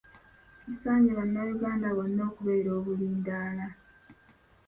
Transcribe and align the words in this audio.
Kisaanye 0.63 1.11
Bannayuganda 1.17 1.87
bonna 1.97 2.21
okubeera 2.29 2.69
obulindaala. 2.79 3.67